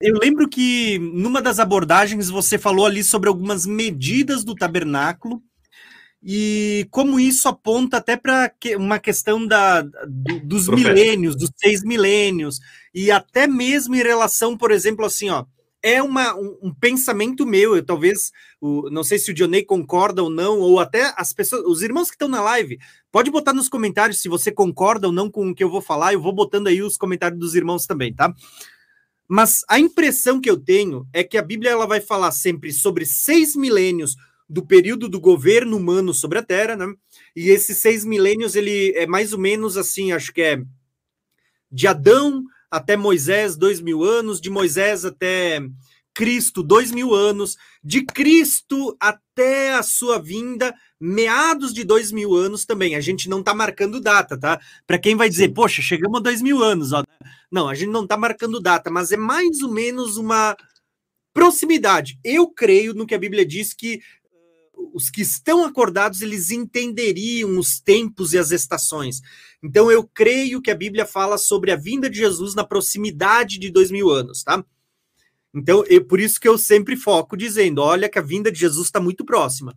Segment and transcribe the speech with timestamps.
[0.00, 5.42] Eu lembro que numa das abordagens você falou ali sobre algumas medidas do tabernáculo
[6.22, 10.88] e como isso aponta até para uma questão da, do, dos Profeta.
[10.88, 12.58] milênios, dos seis milênios,
[12.94, 15.44] e até mesmo em relação, por exemplo, assim, ó,
[15.82, 20.22] é uma, um, um pensamento meu, eu talvez, o, não sei se o Dionei concorda
[20.22, 22.78] ou não, ou até as pessoas, os irmãos que estão na live,
[23.12, 26.12] pode botar nos comentários se você concorda ou não com o que eu vou falar,
[26.12, 28.34] eu vou botando aí os comentários dos irmãos também, tá?
[29.28, 33.04] Mas a impressão que eu tenho é que a Bíblia ela vai falar sempre sobre
[33.04, 34.16] seis milênios
[34.48, 36.86] do período do governo humano sobre a Terra, né?
[37.36, 40.62] E esses seis milênios, ele é mais ou menos assim, acho que é
[41.70, 45.60] de Adão até Moisés, dois mil anos, de Moisés até
[46.18, 52.66] Cristo, dois mil anos, de Cristo até a sua vinda, meados de dois mil anos
[52.66, 52.96] também.
[52.96, 54.60] A gente não está marcando data, tá?
[54.84, 57.04] Para quem vai dizer, poxa, chegamos a dois mil anos, ó.
[57.52, 60.56] Não, a gente não está marcando data, mas é mais ou menos uma
[61.32, 62.18] proximidade.
[62.24, 64.00] Eu creio no que a Bíblia diz que
[64.92, 69.20] os que estão acordados eles entenderiam os tempos e as estações.
[69.62, 73.70] Então eu creio que a Bíblia fala sobre a vinda de Jesus na proximidade de
[73.70, 74.64] dois mil anos, tá?
[75.54, 78.86] Então é por isso que eu sempre foco dizendo, olha que a vinda de Jesus
[78.86, 79.74] está muito próxima.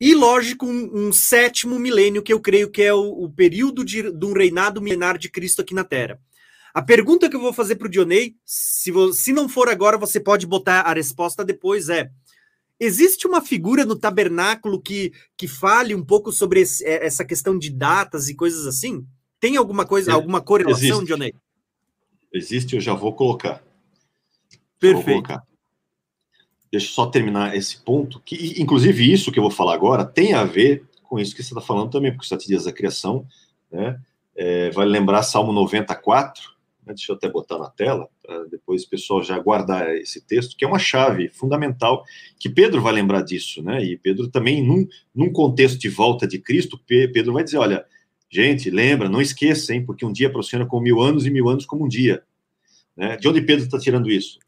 [0.00, 4.12] E lógico um, um, sétimo milênio que eu creio que é o, o período de,
[4.12, 6.20] de, um reinado milenar de Cristo aqui na Terra.
[6.72, 10.20] A pergunta que eu vou fazer para o Dionei, se, se não for agora, você
[10.20, 12.10] pode botar a resposta depois, é
[12.80, 17.58] Existe uma figura no tabernáculo que, que fale um pouco sobre esse, é, essa questão
[17.58, 19.04] de datas e coisas assim?
[19.40, 21.34] Tem alguma coisa, é, alguma correlação, Johnny?
[22.32, 23.62] Existe, eu já vou colocar.
[24.78, 25.40] Perfeito.
[26.70, 30.34] Deixa eu só terminar esse ponto, que inclusive isso que eu vou falar agora tem
[30.34, 33.26] a ver com isso que você está falando também, porque os sete dias da criação,
[33.72, 33.98] né?
[34.36, 36.42] É, vai lembrar Salmo 94,
[36.86, 40.56] né, deixa eu até botar na tela, para depois o pessoal já guardar esse texto,
[40.56, 42.04] que é uma chave fundamental,
[42.38, 43.82] que Pedro vai lembrar disso, né?
[43.82, 47.84] E Pedro também, num, num contexto de volta de Cristo, Pedro vai dizer: olha,
[48.30, 51.26] gente, lembra, não esqueça, hein, porque um dia para o Senhor é como mil anos
[51.26, 52.22] e mil anos como um dia.
[52.96, 53.16] Né?
[53.16, 54.38] De onde Pedro está tirando isso?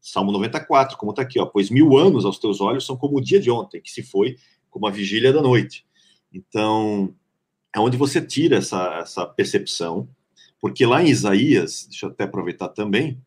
[0.00, 3.20] Salmo 94, como está aqui, ó, pois mil anos aos teus olhos são como o
[3.20, 4.36] dia de ontem, que se foi
[4.70, 5.84] como a vigília da noite.
[6.32, 7.14] Então,
[7.74, 10.08] é onde você tira essa, essa percepção
[10.60, 13.18] porque lá em Isaías, deixa eu até aproveitar também,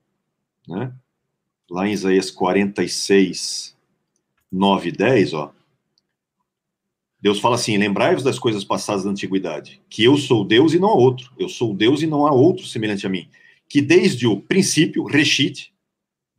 [0.68, 0.94] né?
[1.70, 3.76] Lá em Isaías 46,
[4.52, 5.54] 9 e 10, ó.
[7.22, 10.90] Deus fala assim: Lembrai-vos das coisas passadas da antiguidade, que eu sou Deus e não
[10.90, 11.32] há outro.
[11.40, 13.30] Eu sou Deus e não há outro semelhante a mim.
[13.70, 15.74] Que desde o princípio, Reshit,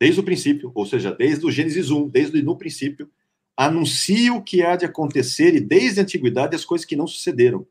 [0.03, 3.09] desde o princípio, ou seja, desde o Gênesis 1, desde no princípio,
[3.55, 7.65] anuncio o que há de acontecer e desde a antiguidade as coisas que não sucederam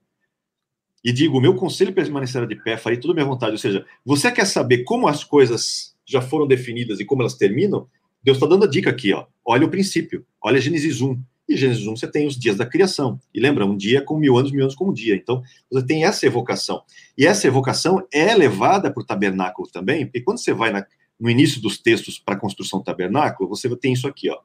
[1.04, 3.52] e digo, meu conselho permanecerá de pé, farei tudo a minha vontade.
[3.52, 7.88] Ou seja, você quer saber como as coisas já foram definidas e como elas terminam?
[8.22, 9.26] Deus está dando a dica aqui, ó.
[9.44, 11.20] Olha o princípio, olha Gênesis 1.
[11.48, 13.20] E Gênesis 1 você tem os dias da criação.
[13.34, 15.16] E lembra, um dia com mil anos, mil anos como um dia.
[15.16, 16.82] Então, você tem essa evocação.
[17.18, 20.86] E essa evocação é levada para o tabernáculo também, porque quando você vai na,
[21.22, 24.40] no início dos textos para a construção do tabernáculo, você tem isso aqui, ó.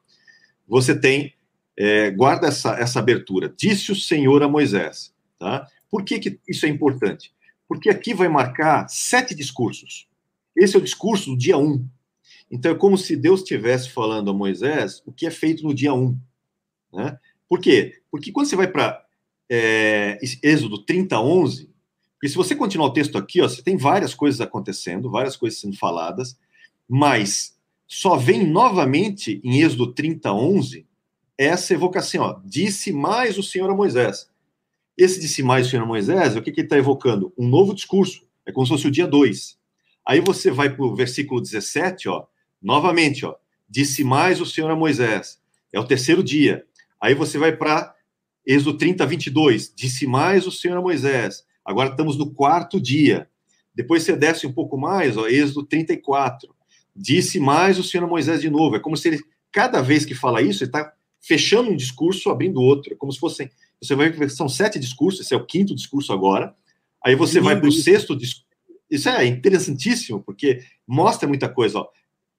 [0.67, 1.33] Você tem,
[1.75, 3.51] é, guarda essa, essa abertura.
[3.57, 5.67] Disse o Senhor a Moisés, tá?
[5.89, 7.33] Por que, que isso é importante?
[7.67, 10.07] Porque aqui vai marcar sete discursos.
[10.55, 11.63] Esse é o discurso do dia 1.
[11.63, 11.89] Um.
[12.51, 15.95] Então é como se Deus estivesse falando a Moisés o que é feito no dia
[15.95, 15.97] 1.
[15.97, 16.19] Um,
[16.93, 17.17] né?
[17.49, 18.01] Por quê?
[18.11, 19.03] Porque quando você vai para
[19.49, 21.69] é, Êxodo 30, 11,
[22.13, 25.59] porque se você continuar o texto aqui, ó, você tem várias coisas acontecendo, várias coisas
[25.59, 26.37] sendo faladas,
[26.87, 27.55] mas
[27.87, 30.87] só vem novamente em Êxodo 30, 11
[31.37, 34.27] essa evocação, ó, disse mais o Senhor a Moisés.
[34.97, 37.31] Esse disse mais o Senhor Moisés, o que, que ele está evocando?
[37.37, 38.25] Um novo discurso.
[38.45, 39.57] É como se fosse o dia 2.
[40.07, 42.25] Aí você vai para o versículo 17, ó,
[42.61, 43.35] novamente, ó,
[43.69, 45.39] disse mais o Senhor a Moisés.
[45.71, 46.65] É o terceiro dia.
[46.99, 47.93] Aí você vai para
[48.45, 49.71] Êxodo 30, 22.
[49.75, 51.45] Disse mais o Senhor a Moisés.
[51.63, 53.29] Agora estamos no quarto dia.
[53.75, 56.55] Depois você desce um pouco mais, ó, Êxodo 34.
[56.97, 58.75] Disse mais o Senhor Moisés de novo.
[58.75, 59.19] É como se ele,
[59.51, 60.91] cada vez que fala isso, ele está
[61.21, 62.93] fechando um discurso, abrindo outro.
[62.93, 63.49] É como se fossem
[63.81, 66.55] você vai ver que são sete discursos, esse é o quinto discurso agora.
[67.03, 68.47] Aí você vai para o sexto discurso.
[68.89, 71.79] Isso é interessantíssimo, porque mostra muita coisa.
[71.79, 71.87] Ó.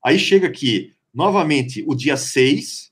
[0.05, 2.91] Aí chega aqui, novamente, o dia 6,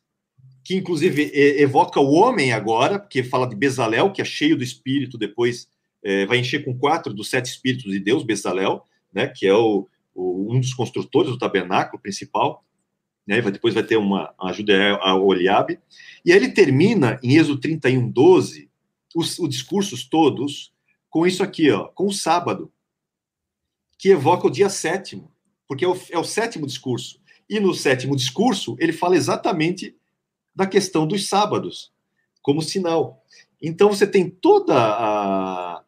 [0.63, 5.19] que inclusive evoca o homem agora, porque fala de Bezalel, que é cheio do espírito,
[5.19, 5.69] depois
[6.03, 9.89] é, vai encher com quatro dos sete espíritos de Deus, Bezalel, né, que é o,
[10.17, 12.65] um dos construtores do tabernáculo principal
[13.27, 13.41] né?
[13.43, 15.81] depois vai ter uma ajuda a Oliabe.
[16.25, 18.71] E aí ele termina em Êxodo 31, 12,
[19.15, 20.73] os, os discursos todos
[21.11, 22.71] com isso aqui, ó, com o sábado,
[23.99, 25.33] que evoca o dia sétimo.
[25.67, 27.21] porque é o, é o sétimo discurso.
[27.49, 29.97] E no sétimo discurso, ele fala exatamente
[30.55, 31.93] da questão dos sábados,
[32.43, 33.25] como sinal.
[33.61, 35.83] Então, você tem toda a,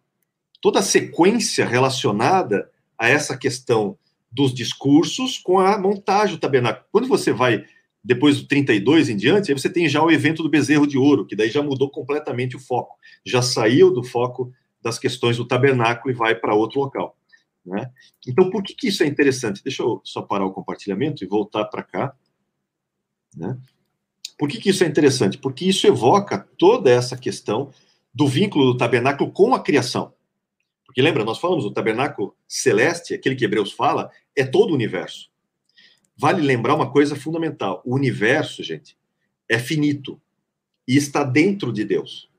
[0.61, 3.99] toda a sequência relacionada a essa questão
[4.31, 6.87] dos discursos com a montagem do tabernáculo.
[6.91, 7.65] Quando você vai
[8.03, 11.27] depois do 32 em diante, aí você tem já o evento do bezerro de ouro,
[11.27, 12.97] que daí já mudou completamente o foco.
[13.25, 17.17] Já saiu do foco das questões do tabernáculo e vai para outro local.
[17.65, 17.91] Né?
[18.27, 19.63] Então, por que, que isso é interessante?
[19.63, 22.15] Deixa eu só parar o compartilhamento e voltar para cá.
[23.37, 23.59] Né?
[24.39, 25.37] Por que, que isso é interessante?
[25.37, 27.71] Porque isso evoca toda essa questão
[28.15, 30.15] do vínculo do tabernáculo com a criação.
[30.88, 35.31] Porque lembra, nós falamos, o tabernáculo celeste, aquele que Hebreus fala, é todo o universo.
[36.17, 38.96] Vale lembrar uma coisa fundamental: o universo, gente,
[39.46, 40.19] é finito
[40.88, 42.31] e está dentro de Deus.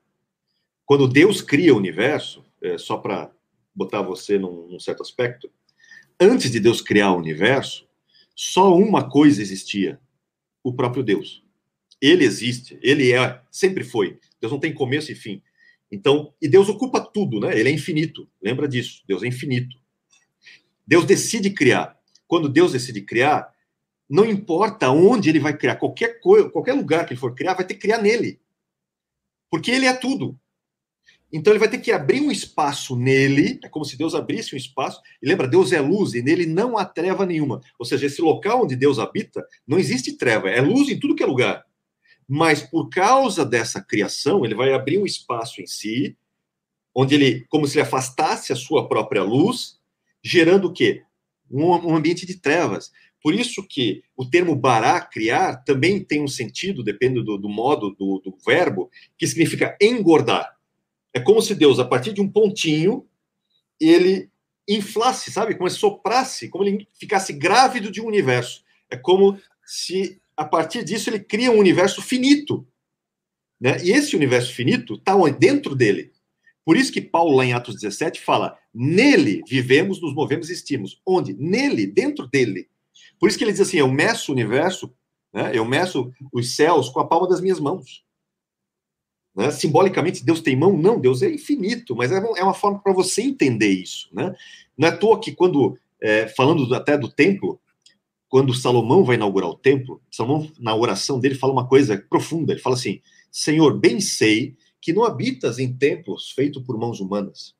[0.84, 3.30] Quando Deus cria o universo, é, só para
[3.72, 5.48] botar você num, num certo aspecto,
[6.20, 7.86] antes de Deus criar o universo,
[8.34, 10.00] só uma coisa existia:
[10.60, 11.44] o próprio Deus.
[12.00, 14.18] Ele existe, ele é, sempre foi.
[14.40, 15.40] Deus não tem começo e fim.
[15.92, 17.56] Então, e Deus ocupa tudo, né?
[17.56, 18.28] Ele é infinito.
[18.42, 19.02] Lembra disso?
[19.06, 19.76] Deus é infinito.
[20.86, 21.98] Deus decide criar.
[22.26, 23.52] Quando Deus decide criar,
[24.08, 27.66] não importa onde ele vai criar, qualquer coisa, qualquer lugar que ele for criar, vai
[27.66, 28.40] ter que criar nele.
[29.50, 30.38] Porque ele é tudo.
[31.32, 34.58] Então ele vai ter que abrir um espaço nele, é como se Deus abrisse um
[34.58, 35.00] espaço.
[35.22, 37.60] E lembra, Deus é luz e nele não há treva nenhuma.
[37.78, 41.22] Ou seja, esse local onde Deus habita, não existe treva, é luz em tudo que
[41.22, 41.64] é lugar
[42.32, 46.16] mas por causa dessa criação, ele vai abrir um espaço em si,
[46.94, 49.78] onde ele, como se ele afastasse a sua própria luz,
[50.22, 51.02] gerando o quê?
[51.50, 52.90] Um, um ambiente de trevas.
[53.22, 57.90] Por isso que o termo bará, criar, também tem um sentido, depende do, do modo
[57.90, 60.56] do, do verbo, que significa engordar.
[61.12, 63.06] É como se Deus, a partir de um pontinho,
[63.78, 64.30] ele
[64.68, 65.54] inflasse, sabe?
[65.54, 68.62] Como se soprasse, como ele ficasse grávido de um universo.
[68.88, 72.66] É como se a partir disso, ele cria um universo finito.
[73.60, 73.76] Né?
[73.84, 76.12] E esse universo finito está dentro dele.
[76.64, 81.00] Por isso que Paulo, lá em Atos 17, fala: nele vivemos, nos movemos e existimos.
[81.06, 81.34] Onde?
[81.34, 82.68] Nele, dentro dele.
[83.18, 84.92] Por isso que ele diz assim: eu meço o universo,
[85.32, 85.50] né?
[85.54, 88.04] eu meço os céus com a palma das minhas mãos.
[89.34, 89.50] Né?
[89.50, 90.76] Simbolicamente, Deus tem mão?
[90.76, 94.08] Não, Deus é infinito, mas é uma é forma para você entender isso.
[94.12, 94.34] Né?
[94.76, 97.60] Não é à toa que, quando, é, falando até do templo,
[98.28, 102.52] quando Salomão vai inaugurar o templo, Salomão, na oração dele, fala uma coisa profunda.
[102.52, 107.54] Ele fala assim: Senhor, bem sei que não habitas em templos feitos por mãos humanas.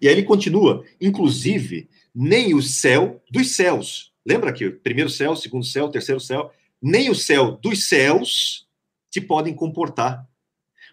[0.00, 4.12] E aí ele continua: inclusive, nem o céu dos céus.
[4.26, 8.66] Lembra que primeiro céu, segundo céu, terceiro céu, nem o céu dos céus
[9.10, 10.28] te podem comportar.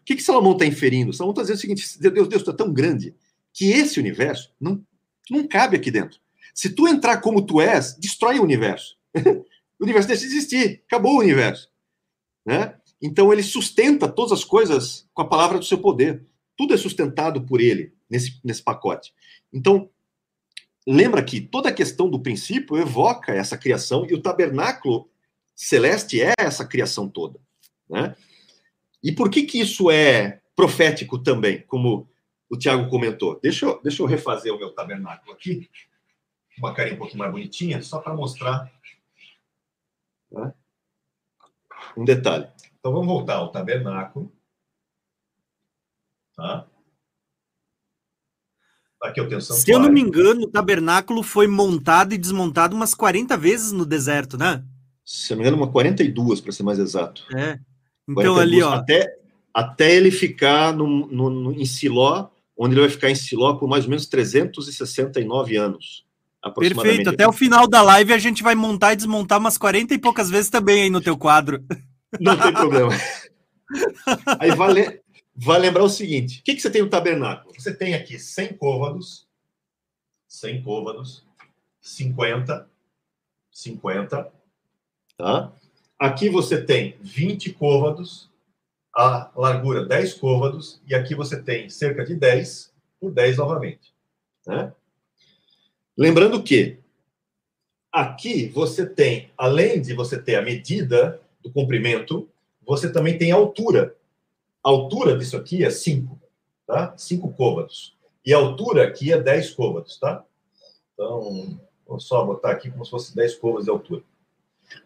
[0.02, 1.12] O que, que Salomão está inferindo?
[1.14, 3.16] Salomão está dizendo o seguinte: Deus, Deus está tão grande
[3.54, 4.86] que esse universo não,
[5.30, 6.20] não cabe aqui dentro.
[6.54, 8.98] Se tu entrar como tu és, destrói o universo.
[9.18, 11.70] o universo deixa de existir, acabou o universo.
[12.46, 12.76] Né?
[13.02, 16.26] Então ele sustenta todas as coisas com a palavra do seu poder.
[16.58, 19.14] Tudo é sustentado por ele nesse, nesse pacote.
[19.52, 19.90] Então,
[20.88, 25.10] lembra que toda a questão do princípio evoca essa criação e o tabernáculo
[25.54, 27.40] celeste é essa criação toda.
[27.90, 28.16] Né?
[29.04, 32.10] E por que, que isso é profético também, como
[32.50, 33.40] o Tiago comentou?
[33.42, 35.70] Deixa eu, deixa eu refazer o meu tabernáculo aqui
[36.58, 38.72] uma carinha um pouquinho mais bonitinha, só para mostrar
[40.32, 40.54] né?
[41.98, 42.48] um detalhe.
[42.86, 44.32] Então vamos voltar ao tabernáculo.
[46.36, 46.68] Tá?
[49.02, 49.66] Aqui eu tenho santuário.
[49.66, 53.88] Se eu não me engano, o tabernáculo foi montado e desmontado umas 40 vezes no
[53.88, 54.64] deserto, né?
[55.04, 57.26] Se eu não me engano, umas 42, para ser mais exato.
[57.36, 57.60] É.
[58.08, 58.74] Então 42, ali, ó.
[58.74, 59.18] Até,
[59.52, 63.68] até ele ficar no, no, no, em Siló, onde ele vai ficar em Siló por
[63.68, 66.06] mais ou menos 369 anos.
[66.56, 67.10] Perfeito.
[67.10, 70.30] Até o final da live a gente vai montar e desmontar umas 40 e poucas
[70.30, 71.66] vezes também aí no teu quadro.
[72.20, 72.92] Não tem problema.
[74.40, 75.02] Aí vale,
[75.36, 77.54] vai lembrar o seguinte: o que, que você tem no tabernáculo?
[77.58, 79.28] Você tem aqui 100 côvados,
[80.28, 81.26] 100 côvados,
[81.82, 82.70] 50,
[83.52, 84.32] 50,
[85.18, 85.52] tá?
[85.98, 88.30] Aqui você tem 20 côvados,
[88.96, 93.94] a largura 10 côvados, e aqui você tem cerca de 10 por 10 novamente,
[94.46, 94.74] né?
[95.98, 96.78] Lembrando que
[97.92, 102.28] aqui você tem, além de você ter a medida do comprimento,
[102.66, 103.96] você também tem a altura.
[104.64, 106.20] A altura disso aqui é 5,
[106.66, 106.98] tá?
[106.98, 107.96] 5 côvados.
[108.26, 110.26] E a altura aqui é 10 côvados, tá?
[110.94, 114.02] Então, vou só botar aqui como se fosse 10 côvados de altura.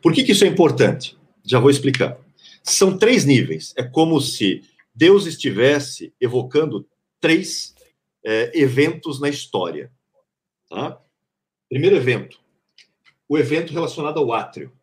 [0.02, 1.18] Por que, que isso é importante?
[1.46, 2.20] Já vou explicar.
[2.62, 3.74] São três níveis.
[3.78, 4.62] É como se
[4.94, 6.86] Deus estivesse evocando
[7.22, 7.74] três
[8.26, 9.90] é, eventos na história.
[10.70, 11.00] Tá?
[11.70, 12.38] Primeiro evento.
[13.30, 14.74] o evento relacionado ao átrio.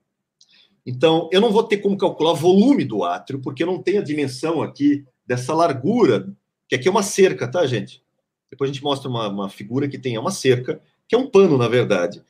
[0.87, 4.01] Então, eu não vou ter como calcular o volume do átrio, porque eu não tenho
[4.01, 6.33] a dimensão aqui dessa largura,
[6.69, 8.01] que aqui é uma cerca, tá, gente?
[8.49, 11.29] Depois a gente mostra uma, uma figura que tem é uma cerca, que é um
[11.29, 12.23] pano, na verdade.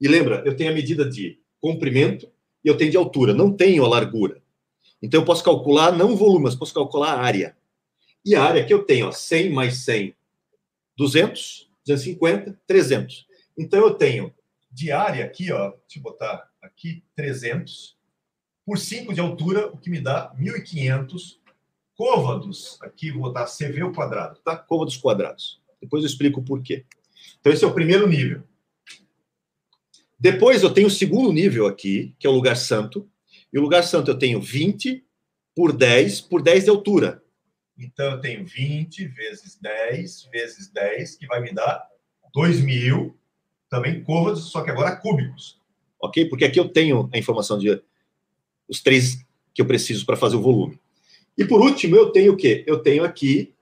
[0.00, 2.26] E lembra, eu tenho a medida de comprimento
[2.64, 4.40] e eu tenho de altura, não tenho a largura.
[5.02, 7.54] Então, eu posso calcular não volume, mas posso calcular a área.
[8.24, 10.14] E a área que eu tenho, ó, 100 mais 100,
[10.96, 13.26] 200, 250, 300.
[13.56, 14.34] Então, eu tenho
[14.72, 17.97] de área aqui, ó, deixa eu botar aqui, 300,
[18.68, 21.38] por 5 de altura, o que me dá 1.500
[21.96, 22.78] côvados.
[22.82, 24.54] Aqui vou botar CV ao quadrado, tá?
[24.54, 25.58] Côvados quadrados.
[25.80, 26.84] Depois eu explico o porquê.
[27.40, 28.42] Então, esse é o primeiro nível.
[30.20, 33.08] Depois eu tenho o segundo nível aqui, que é o lugar santo.
[33.50, 35.02] E o lugar santo eu tenho 20
[35.56, 37.24] por 10 por 10 de altura.
[37.78, 41.88] Então eu tenho 20 vezes 10 vezes 10, que vai me dar
[42.36, 43.14] 2.000,
[43.70, 45.58] também côvados, só que agora cúbicos.
[45.98, 46.28] Ok?
[46.28, 47.80] Porque aqui eu tenho a informação de
[48.68, 50.78] os três que eu preciso para fazer o volume.
[51.36, 52.64] E por último, eu tenho o quê?
[52.66, 53.54] Eu tenho aqui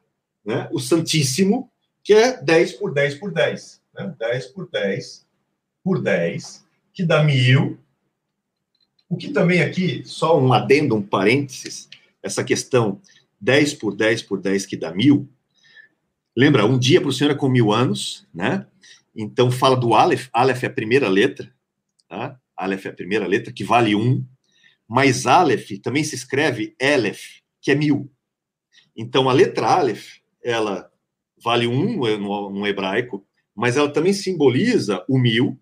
[0.44, 1.70] né, o Santíssimo,
[2.02, 3.82] que é 10 por 10 por 10.
[3.94, 4.14] Né?
[4.18, 5.26] 10 por 10
[5.84, 7.78] por 10, que dá mil.
[9.08, 11.88] O que também aqui, só um adendo, um parênteses,
[12.22, 13.00] essa questão
[13.40, 15.28] 10 por 10 por 10 que dá mil.
[16.36, 18.66] Lembra, um dia para o Senhor é com mil anos, né?
[19.14, 21.50] Então fala do Aleph, Aleph é a primeira letra,
[22.08, 22.38] tá?
[22.56, 24.24] Aleph é a primeira letra, que vale um
[24.88, 28.10] mas Aleph também se escreve Elef, que é mil.
[28.96, 30.90] Então, a letra Aleph, ela
[31.42, 35.58] vale um no, no hebraico, mas ela também simboliza o mil.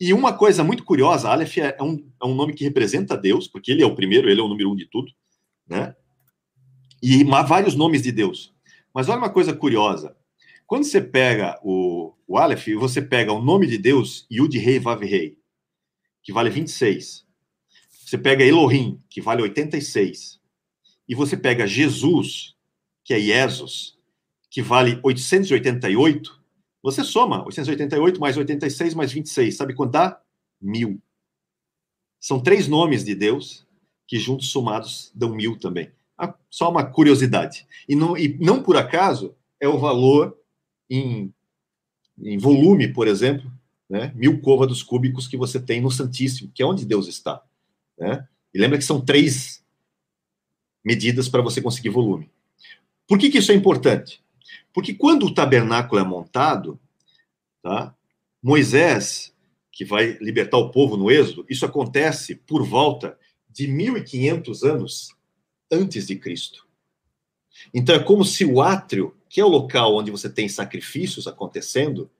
[0.00, 3.72] E uma coisa muito curiosa, Aleph é um, é um nome que representa Deus, porque
[3.72, 5.12] ele é o primeiro, ele é o número um de tudo,
[5.68, 5.94] né?
[7.02, 8.54] E há vários nomes de Deus.
[8.94, 10.16] Mas olha uma coisa curiosa.
[10.66, 15.02] Quando você pega o, o Aleph, você pega o nome de Deus, Yud Rei Vav
[15.02, 15.38] Rei,
[16.22, 17.25] que vale 26.
[18.06, 20.40] Você pega Elohim, que vale 86,
[21.08, 22.54] e você pega Jesus,
[23.02, 23.98] que é Jesus,
[24.48, 26.40] que vale 888,
[26.80, 30.22] você soma 888 mais 86 mais 26, sabe quanto dá?
[30.60, 31.02] Mil.
[32.20, 33.66] São três nomes de Deus
[34.06, 35.90] que juntos somados dão mil também.
[36.16, 37.66] Ah, só uma curiosidade.
[37.88, 40.38] E não, e não por acaso é o valor
[40.88, 41.34] em,
[42.16, 43.50] em volume, por exemplo,
[43.90, 47.42] né, mil côvados cúbicos que você tem no Santíssimo, que é onde Deus está.
[47.98, 48.26] Né?
[48.52, 49.64] E lembra que são três
[50.84, 52.30] medidas para você conseguir volume.
[53.06, 54.22] Por que, que isso é importante?
[54.72, 56.78] Porque quando o tabernáculo é montado,
[57.62, 57.94] tá?
[58.42, 59.34] Moisés,
[59.72, 65.16] que vai libertar o povo no Êxodo, isso acontece por volta de 1500 anos
[65.70, 66.66] antes de Cristo.
[67.74, 72.10] Então é como se o átrio, que é o local onde você tem sacrifícios acontecendo,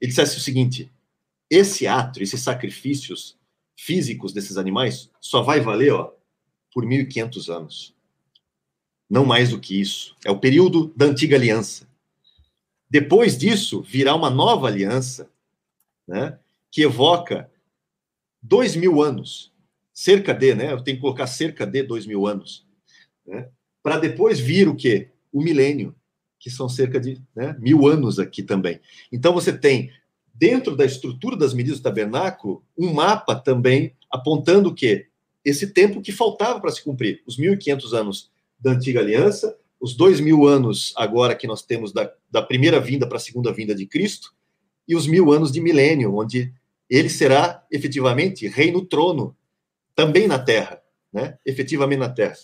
[0.00, 0.90] ele dissesse o seguinte:
[1.50, 3.37] esse átrio, esses sacrifícios,
[3.78, 6.12] físicos desses animais só vai valer ó,
[6.72, 7.94] por 1.500 anos.
[9.08, 10.16] Não mais do que isso.
[10.24, 11.88] É o período da antiga aliança.
[12.90, 15.30] Depois disso, virá uma nova aliança,
[16.06, 16.38] né,
[16.72, 17.50] que evoca
[18.42, 19.52] dois mil anos,
[19.92, 20.72] cerca de, né?
[20.72, 22.66] Eu tenho que colocar cerca de dois mil anos,
[23.26, 23.48] né,
[23.82, 25.10] para depois vir o quê?
[25.30, 25.94] O milênio,
[26.38, 28.80] que são cerca de né, mil anos aqui também.
[29.12, 29.92] Então você tem
[30.38, 35.08] dentro da estrutura das medidas do tabernáculo, um mapa também apontando o quê?
[35.44, 40.20] Esse tempo que faltava para se cumprir, os 1.500 anos da antiga aliança, os dois
[40.20, 43.86] mil anos agora que nós temos da, da primeira vinda para a segunda vinda de
[43.86, 44.32] Cristo,
[44.86, 46.52] e os mil anos de milênio, onde
[46.88, 49.36] ele será efetivamente rei no trono,
[49.94, 50.80] também na terra,
[51.12, 51.36] né?
[51.44, 52.36] efetivamente na terra.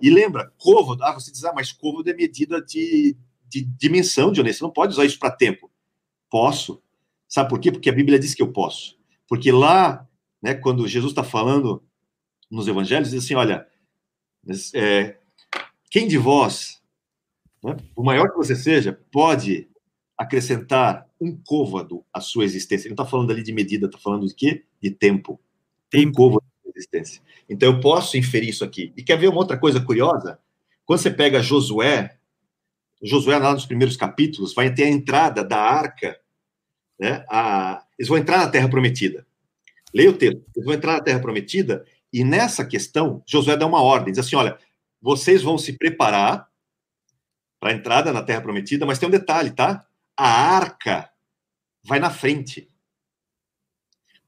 [0.00, 3.16] E lembra, côvado, ah, você diz, ah, mas côvado é medida de,
[3.48, 5.70] de dimensão, Dionísio, você não pode usar isso para tempo.
[6.30, 6.81] Posso,
[7.32, 7.72] Sabe por quê?
[7.72, 8.94] Porque a Bíblia diz que eu posso.
[9.26, 10.06] Porque lá,
[10.42, 11.82] né, quando Jesus está falando
[12.50, 13.66] nos evangelhos, diz assim: olha,
[14.74, 15.16] é,
[15.90, 16.82] quem de vós,
[17.64, 19.66] né, por maior que você seja, pode
[20.14, 22.86] acrescentar um côvado à sua existência?
[22.86, 24.66] Ele não está falando ali de medida, está falando de quê?
[24.78, 25.40] De tempo.
[25.88, 27.22] Tem um côvado à sua existência.
[27.48, 28.92] Então eu posso inferir isso aqui.
[28.94, 30.38] E quer ver uma outra coisa curiosa?
[30.84, 32.14] Quando você pega Josué,
[33.02, 36.20] Josué lá nos primeiros capítulos, vai ter a entrada da arca
[37.02, 39.26] né, a, eles vão entrar na Terra Prometida.
[39.92, 40.40] Leia o texto.
[40.54, 44.36] Eles vão entrar na Terra Prometida e nessa questão, Josué dá uma ordem, diz assim,
[44.36, 44.56] olha,
[45.00, 46.48] vocês vão se preparar
[47.58, 49.84] para a entrada na Terra Prometida, mas tem um detalhe, tá?
[50.16, 51.10] A arca
[51.82, 52.70] vai na frente.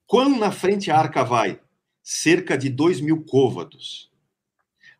[0.04, 1.60] Quando na frente a arca vai?
[2.02, 4.10] Cerca de dois mil côvados.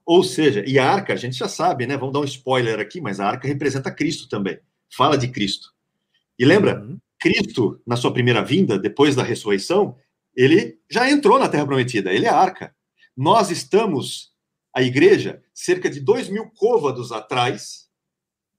[0.07, 1.97] Ou seja, e a arca, a gente já sabe, né?
[1.97, 4.61] Vamos dar um spoiler aqui, mas a arca representa Cristo também.
[4.95, 5.75] Fala de Cristo.
[6.39, 6.99] E lembra, uhum.
[7.25, 9.97] Cristo, na sua primeira vinda, depois da ressurreição,
[10.37, 12.77] ele já entrou na Terra Prometida, ele é a arca.
[13.17, 14.35] Nós estamos,
[14.75, 17.89] a igreja, cerca de dois mil côvados atrás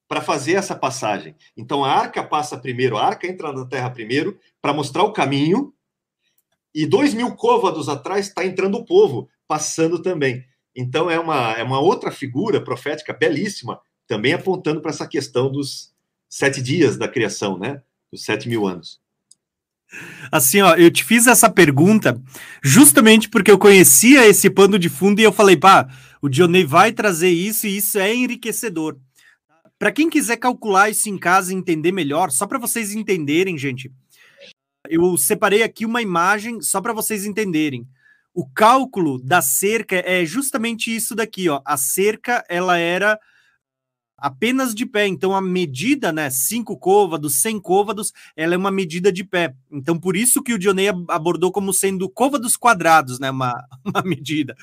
[0.08, 1.36] para fazer essa passagem.
[1.56, 5.72] Então a arca passa primeiro, a arca entra na Terra primeiro para mostrar o caminho,
[6.74, 10.44] e dois mil côvados atrás está entrando o povo, passando também.
[10.76, 15.94] Então é uma, é uma outra figura profética belíssima, também apontando para essa questão dos
[16.28, 17.84] sete dias da criação, né?
[18.16, 19.02] Dos sete mil anos.
[20.32, 22.22] Assim, ó, eu te fiz essa pergunta
[22.64, 25.88] justamente porque eu conhecia esse pano de fundo e eu falei, pá,
[26.22, 28.98] o Dionei vai trazer isso e isso é enriquecedor.
[29.78, 33.92] Para quem quiser calcular isso em casa e entender melhor, só para vocês entenderem, gente,
[34.88, 37.86] eu separei aqui uma imagem só para vocês entenderem.
[38.34, 41.62] O cálculo da cerca é justamente isso daqui, ó.
[41.66, 43.20] A cerca ela era
[44.26, 45.06] apenas de pé.
[45.06, 49.54] Então a medida, né, 5 côvados, 100 côvados, ela é uma medida de pé.
[49.72, 53.54] Então por isso que o Dionei abordou como sendo côvados quadrados, né, uma,
[53.86, 54.58] uma medida.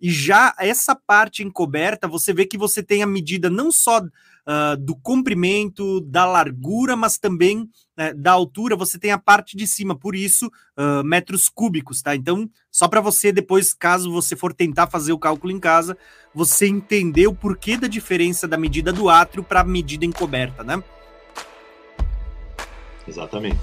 [0.00, 4.00] E já essa parte encoberta, você vê que você tem a medida não só
[4.48, 9.66] uh, do comprimento, da largura, mas também né, da altura, você tem a parte de
[9.66, 10.46] cima, por isso,
[10.78, 12.16] uh, metros cúbicos, tá?
[12.16, 15.96] Então, só para você depois, caso você for tentar fazer o cálculo em casa,
[16.34, 20.82] você entender o porquê da diferença da medida do átrio para a medida encoberta, né?
[23.06, 23.60] Exatamente.